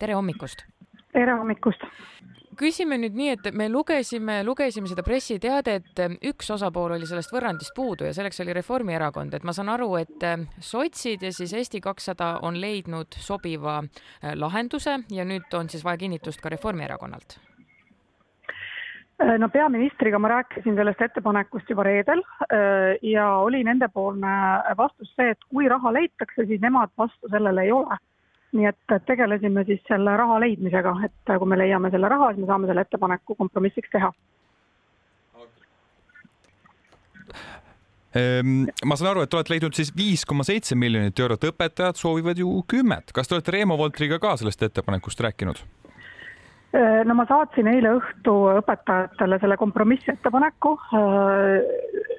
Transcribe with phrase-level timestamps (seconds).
[0.00, 0.64] tere hommikust!
[1.12, 1.84] tere hommikust!
[2.60, 8.04] küsime nüüd nii, et me lugesime, lugesime seda pressiteadet, üks osapool oli sellest võrrandist puudu
[8.08, 10.26] ja selleks oli Reformierakond, et ma saan aru, et
[10.64, 16.02] sotsid ja siis Eesti kakssada on leidnud sobiva äh, lahenduse ja nüüd on siis vaja
[16.02, 17.38] kinnitust ka Reformierakonnalt
[19.22, 24.36] äh, no peaministriga ma rääkisin sellest ettepanekust juba reedel äh, ja oli nendepoolne
[24.76, 28.00] vastus see, et kui raha leitakse, siis nemad vastu sellele ei ole
[28.56, 32.50] nii et tegelesime siis selle raha leidmisega, et kui me leiame selle raha, siis me
[32.50, 34.12] saame selle ettepaneku kompromissiks teha.
[38.10, 41.98] Ehm, ma saan aru, et te olete leidnud siis viis koma seitse miljonit eurot, õpetajad
[42.00, 43.12] soovivad ju kümmet.
[43.14, 45.62] kas te olete Reemo Voltriga ka sellest ettepanekust rääkinud?
[46.74, 50.74] Ehm, no ma saatsin eile õhtu õpetajatele selle kompromissettepaneku.
[50.98, 51.70] Ehm,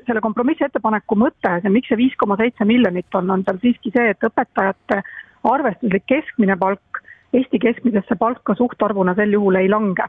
[0.08, 4.16] selle kompromissettepaneku mõte, see miks see viis koma seitse miljonit on, on seal siiski see,
[4.16, 5.02] et õpetajate
[5.44, 7.02] arvestuslik keskmine palk
[7.34, 10.06] Eesti keskmisesse palka suhtarvuna sel juhul ei lange.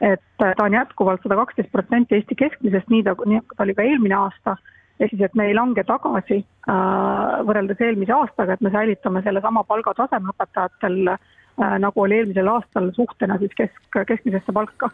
[0.00, 3.82] et ta on jätkuvalt sada kaksteist protsenti Eesti keskmisest, nii ta, nii ta oli ka
[3.82, 4.56] eelmine aasta,
[5.00, 9.62] ehk siis, et me ei lange tagasi äh, võrreldes eelmise aastaga, et me säilitame sellesama
[9.64, 14.90] palgataseme õpetajatel äh, nagu oli eelmisel aastal suhtena siis kesk, keskmisesse palka.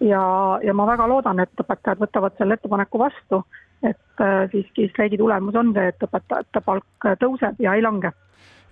[0.00, 0.22] ja,
[0.62, 3.42] ja ma väga loodan, et õpetajad võtavad selle ettepaneku vastu,
[3.82, 8.12] et äh, siiski streigi tulemus on see, et õpetajate palk tõuseb ja ei lange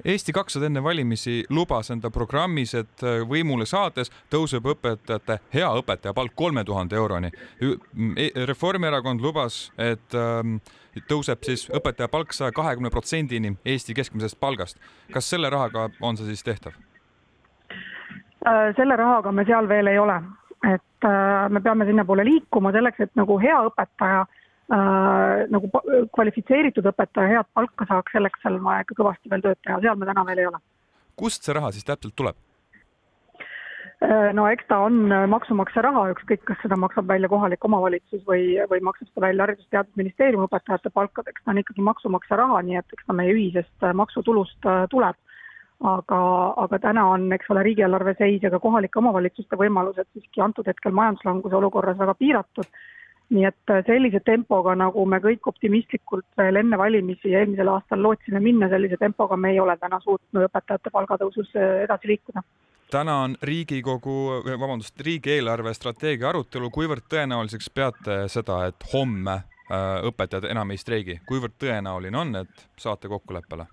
[0.04, 6.14] Eesti kakssada enne valimisi lubas enda programmis, et äh, võimule saades tõuseb õpetajate, hea õpetaja
[6.16, 7.30] palk kolme tuhande euroni.
[7.62, 10.56] E, Reformierakond lubas, et ähm,
[11.08, 14.80] tõuseb siis õpetaja palk saja kahekümne protsendini Eesti keskmisest palgast.
[15.12, 16.74] kas selle rahaga on see siis tehtav?
[17.70, 20.18] Äh, selle rahaga me seal veel ei ole,
[20.66, 24.26] et äh, me peame sinnapoole liikuma selleks, et nagu hea õpetaja
[24.70, 25.72] äh, nagu
[26.14, 29.98] kvalifitseeritud õpetaja head palka saaks, selleks seal on vaja ikka kõvasti veel tööd teha, seal
[29.98, 30.62] me täna veel ei ole.
[31.16, 32.38] kust see raha siis täpselt tuleb?
[34.02, 38.22] Äh, no eks ta on äh, maksumaksja raha, ükskõik, kas seda maksab välja kohalik omavalitsus
[38.26, 42.96] või, või maksab seda välja Haridus-Teadusministeeriumi õpetajate palkadeks, ta on ikkagi maksumaksja raha, nii et
[42.96, 45.20] eks ta meie ühisest äh, maksutulust tuleb.
[45.82, 46.18] aga,
[46.62, 50.94] aga täna on, eks ole, riigieelarve seis ja ka kohalike omavalitsuste võimalused siiski antud hetkel
[50.94, 52.68] majanduslanguse olukorras väga piiratud
[53.32, 58.40] nii et äh, sellise tempoga, nagu me kõik optimistlikult veel enne valimisi eelmisel aastal lootsime
[58.44, 62.44] minna, sellise tempoga me ei ole täna suutnud õpetajate palgatõusus äh, edasi liikuda.
[62.92, 70.50] Täna on Riigikogu, vabandust, riigieelarve strateegia arutelu, kuivõrd tõenäoliseks peate seda, et homme äh, õpetajad
[70.50, 73.68] enam ei streigi, kuivõrd tõenäoline on, et saate kokkuleppele?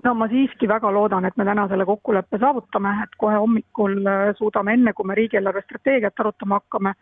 [0.00, 3.98] no ma siiski väga loodan, et me täna selle kokkuleppe saavutame, et kohe hommikul
[4.38, 6.94] suudame, enne kui me riigieelarve strateegiat arutama hakkame,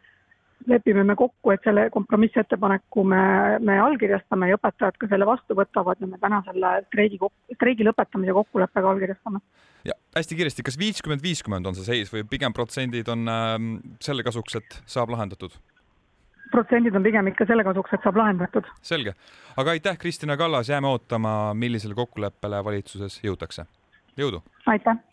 [0.67, 3.23] lepime me kokku, et selle kompromissettepaneku me,
[3.65, 7.21] me allkirjastame ja õpetajad ka selle vastu võtavad ja me täna selle streigi,
[7.55, 9.41] streigi lõpetamise kokkuleppega allkirjastame.
[9.89, 13.57] ja hästi kiiresti, kas viiskümmend, viiskümmend on see seis või pigem protsendid on äh,
[14.05, 15.55] selle kasuks, et saab lahendatud?
[16.53, 18.71] protsendid on pigem ikka selle kasuks, et saab lahendatud.
[18.83, 19.15] selge,
[19.57, 23.69] aga aitäh, Kristina Kallas, jääme ootama, millisele kokkuleppele valitsuses jõutakse.
[24.19, 24.43] jõudu!
[24.67, 25.08] aitäh!